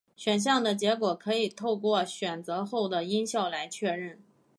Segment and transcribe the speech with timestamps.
[0.15, 4.17] 选项的结果可以透过选择后的音效来确认。